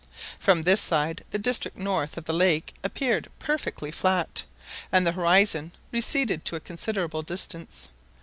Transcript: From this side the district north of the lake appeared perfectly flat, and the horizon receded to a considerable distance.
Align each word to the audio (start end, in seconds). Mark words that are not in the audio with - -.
From 0.39 0.63
this 0.63 0.81
side 0.81 1.23
the 1.29 1.37
district 1.37 1.77
north 1.77 2.17
of 2.17 2.25
the 2.25 2.33
lake 2.33 2.73
appeared 2.83 3.27
perfectly 3.37 3.91
flat, 3.91 4.41
and 4.91 5.05
the 5.05 5.11
horizon 5.11 5.73
receded 5.91 6.43
to 6.45 6.55
a 6.55 6.59
considerable 6.59 7.21
distance. 7.21 7.87